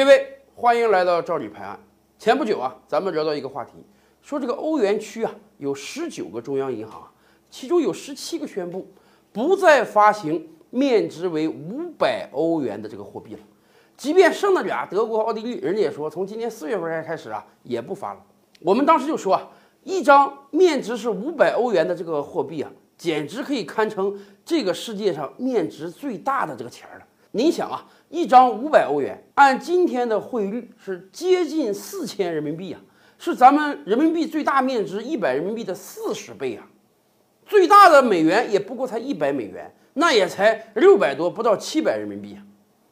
[0.00, 1.78] 各位，欢迎来到赵李排案。
[2.18, 3.72] 前不久啊，咱们聊到一个话题，
[4.22, 7.12] 说这个欧元区啊有十九个中央银行啊，
[7.50, 8.90] 其中有十七个宣布
[9.30, 13.40] 不再发行面值为五百欧元的这个货币了。
[13.94, 18.24] 即便剩那俩德国、奥地利，人家也说从今年四月份开始啊也不发了。
[18.62, 19.50] 我们当时就说啊，
[19.84, 27.06] 一张面值是五百欧元的这个货币啊，简直可以堪称这个世界上面值最大的这个钱了。
[27.32, 32.80] 您想啊，一张五百欧元，按今天的汇率是接近四千人民币啊，
[33.18, 36.66] 是咱们人民币最大面值一百人民币的四十倍啊。
[37.46, 42.42] 最大的美元也不过才一百美元，那也才六百多，不到七百人民币啊。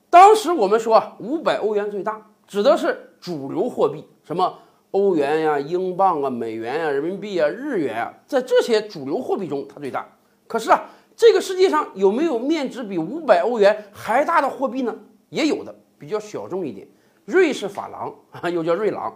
[0.08, 4.56] 当时我们说啊，五百欧元最大，指的是主流货币，什么
[4.92, 10.08] 欧元呀、英镑啊、美元呀、人民币啊、日元啊，在这些主流货币中它最大。
[10.46, 10.88] 可是啊。
[11.18, 14.94] 这个世界上有没有面值比五百欧元还大的货币呢？
[15.30, 16.86] 也有的，比较小众一点，
[17.24, 19.12] 瑞士法郎啊， 又叫瑞郎。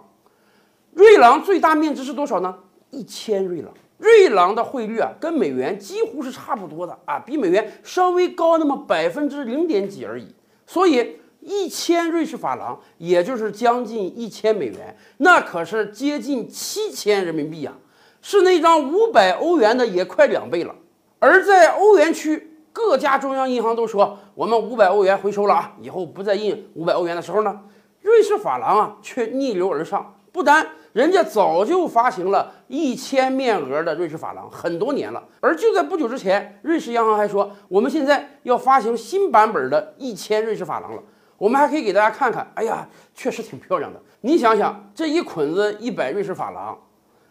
[0.95, 2.58] 瑞郎最大面值是多少呢？
[2.91, 3.73] 一千瑞郎。
[3.98, 10.34] 瑞郎的汇率啊，跟美元几乎是差不多的啊，比美元稍微高那么百分之零点几而已。
[10.67, 17.75] 所以一千瑞士法郎，也就是将近一千美元，那可是接近七千人民币啊，
[18.20, 20.75] 是那张五百欧元的也快两倍了。
[21.25, 27.61] 而在欧元区，各家中央银行都说我们五百欧元回收了啊，以后不再印五百欧元的时候呢，
[28.01, 30.17] 瑞士法郎啊却逆流而上。
[30.33, 41.03] 不单人家早就发行了一千面额的瑞士法郎很多年了，而就在不久之前，瑞士央行还说我们现在要发行新版本的一千瑞士法郎了。
[41.39, 44.01] 我们还可以给大家看看，哎呀，确实挺漂亮的。
[44.23, 46.77] 你想想，这一捆子一百瑞士法郎，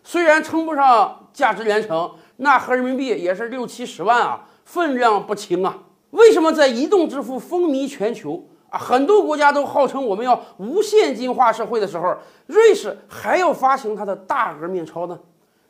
[0.02, 2.10] 虽然称不上价值连城。
[2.44, 5.78] 那合人民币也是六七十万啊，分量不轻啊。
[6.10, 12.18] 为什么在移动支付风靡全球啊，很多国家都号称我们要无现金化社会的时候，
[12.48, 15.20] 瑞士还要发行它的大额面钞呢？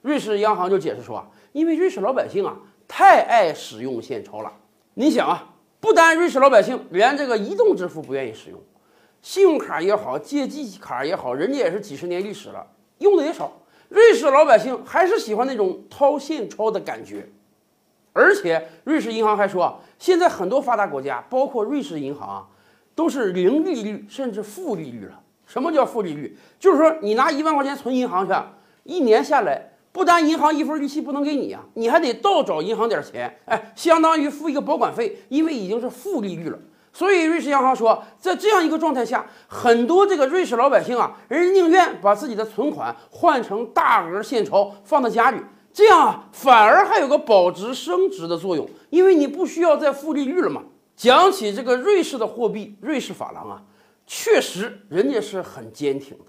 [0.01, 2.55] 瑞士央行就解释说啊，因为瑞士老百姓啊
[2.87, 4.49] 太爱使用现钞了。
[4.93, 5.49] 你想啊，
[5.81, 8.57] 不单瑞士老百姓，连这个移动支付不愿意使用，
[9.21, 12.65] 信用卡也好，借记卡也好，人家也是几十年历史了，
[12.99, 13.51] 用的也少。
[13.91, 17.27] 瑞士老百姓还是喜欢那种掏现钞的感觉，
[18.13, 22.47] 而且瑞士银行还说，现在很多发达国家，包括瑞士银行，
[22.95, 25.19] 都是零利率甚至负利率了。
[25.45, 26.37] 什么叫负利率？
[26.57, 28.33] 就是说你拿一万块钱存银行去，
[28.83, 36.57] 一年下来，不单银行一分利息不能给你啊，你还得倒找银行点钱，哎，相当于付一个保管费，因为已经是负利率了。
[36.93, 45.37] 所以，瑞士央行说，在这样一个状态下，很多这个瑞士老百姓啊，人家宁愿把自己的存款换成大额现钞放在家里，
[45.71, 50.63] 这样啊，反而还有个保值升值的作用，因为你不需要再付利率了嘛。
[50.97, 53.63] 讲起这个瑞士的货币，瑞士法郎啊，
[54.05, 56.25] 确实人家是很坚挺的。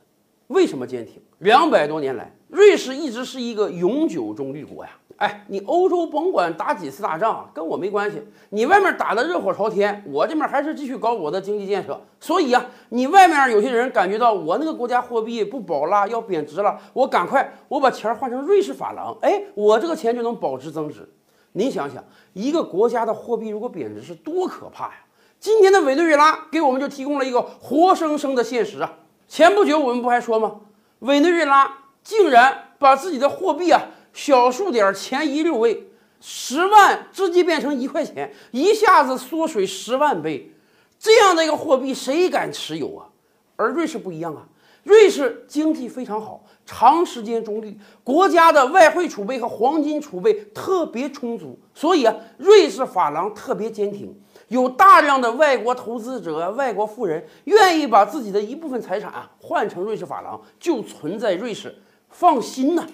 [0.47, 1.21] 为什么坚挺？
[1.39, 4.91] 两百多年来，瑞士一直是一个永久中立国呀。
[5.17, 8.23] 哎，你欧洲甭管打几次大仗，跟我没关系。
[8.51, 12.01] 你外面打的热火朝天，我这边还是继续搞我的经济建设。
[12.21, 21.09] 所以啊，你外面有些人感觉到我那个国家货币不保了，要贬值了，我赶快我把钱换成瑞士法郎，哎，我这个钱就能保值增值。
[21.53, 22.03] 您想想，
[22.33, 24.95] 一个国家的货币如果贬值是多可怕呀！
[25.39, 28.93] 今天的委内瑞拉给我们就提供了一个活生生的现实啊。
[29.29, 30.61] 前不久我们不还说吗？
[31.01, 33.83] 委内瑞拉竟然把自己的货币啊。
[34.13, 35.89] 小数点前一六位，
[36.21, 40.53] 十万直接变成一块钱，一下子缩水十万倍，
[40.99, 43.09] 这样的一个货币谁敢持有啊？
[43.57, 44.47] 而瑞士不一样啊，
[44.83, 54.15] 瑞士经济非常好，长时间中立，国家的外汇储备和黄金储备特别充足，所以啊，瑞士法郎特别坚挺，
[54.49, 61.75] 有大量的外国投资者、外国富人愿意把自己的一部分财产啊换成瑞士法郎，就存在瑞士，
[62.09, 62.87] 放心呐。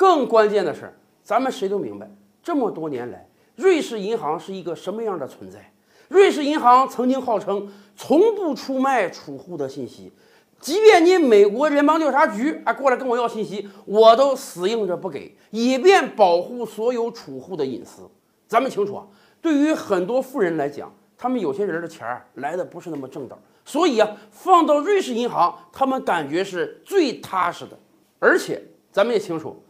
[0.00, 0.90] 更关键的是，
[1.22, 2.10] 咱们谁都明白，
[2.42, 5.74] 这么多年来，瑞士银行是一个什么样的存在？
[6.08, 10.10] 瑞士银行曾经号称从不出卖储户的信息，
[10.58, 18.08] 即便你美国联邦调查局啊过来跟我要信息，我都死硬着不给，以便保护所有储户的隐私。
[18.48, 19.06] 咱们清楚啊，
[19.42, 27.78] 对于很多富人来讲，他们有些人的钱来的不是那么正道，所以啊，放到瑞士银行，他们感觉是最踏实的。
[28.18, 29.62] 而且咱们也清楚。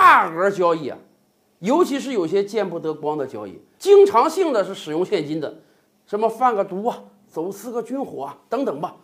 [0.00, 0.96] 大额交易啊，
[1.58, 5.58] 尤其是有些见不得光的交易，经常性的是使用现金的，
[6.06, 8.94] 什么贩个毒啊、走私个军火啊等等吧。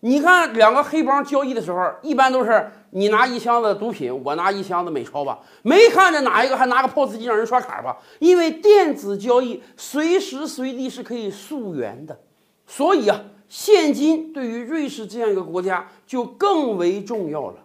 [0.00, 7.96] 你看两个黑帮交易的时候，一般都是你拿一箱子毒品，我拿一箱子美钞吧，没看着哪一个还拿个 POS 机让人刷卡吧？
[8.20, 12.16] 因为电子交易随时随地是可以溯源的，
[12.68, 17.56] 所以啊，现金对于瑞士这样一个国家就更为重要了，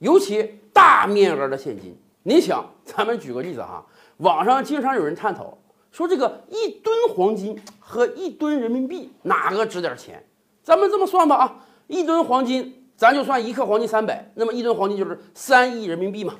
[0.00, 1.96] 尤其大面额的现金。
[2.26, 3.84] 你想，咱们举个例子哈，
[4.16, 5.58] 网上经常有人探讨
[5.92, 10.24] 说，这个一吨黄金和一吨人民币哪个值点钱？
[10.62, 11.56] 咱们这么算吧啊，
[11.86, 16.34] 一吨黄金，咱就算一克黄金三百，那么一吨黄金就是三亿人民币嘛。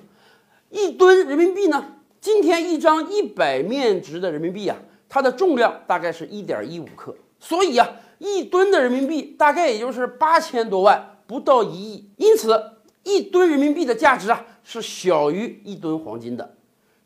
[0.71, 1.85] 一吨人民币呢，
[2.19, 7.89] 今天一张一百面值的人民币啊，它的重量大概是一点一五克，所以啊。
[8.19, 12.73] 一吨的人民币大概也就是八千多万，不到一亿，因此
[13.05, 16.57] 一吨人民币的价值啊是小于一吨黄金的。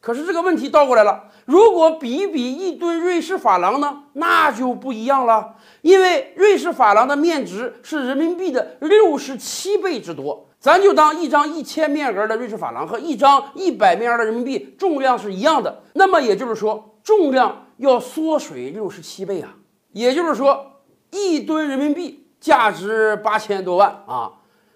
[0.01, 10.49] 可是这个问题倒过来了，如果比一比一吨瑞士法郎呢，那就不一样了，因为瑞士法郎的面值是人民币的六十七倍之多。
[10.59, 19.55] 咱就当一张一千面额的瑞士法郎和一张一百面额的人民币重量是一样的，那么也就是说重量要缩水六十七倍啊，
[19.93, 20.73] 也就是说。
[21.11, 24.31] 一吨人民币价值八千多万啊，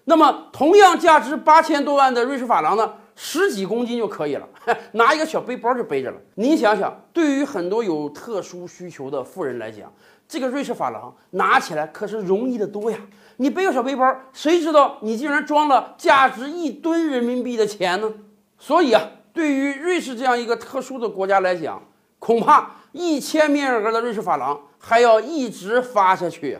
[0.05, 4.47] 那么同样价值八千多万的瑞士法郎呢，十几公斤就可以了，
[4.93, 6.17] 拿一个小背包就背着了。
[6.35, 9.91] 您想想，对于很多有特殊需求的富人来讲，
[10.27, 12.97] 这个瑞士法郎拿起来可是容易的多呀。
[13.37, 18.11] 你背个小背包，谁知道你竟然装了价值一吨人民币的钱呢？
[18.59, 19.01] 所以啊，
[19.33, 21.81] 对于瑞士这样一个特殊的国家来讲，
[22.19, 24.59] 恐怕一千面额的瑞士法郎。
[24.85, 26.59] 还要一直发下去。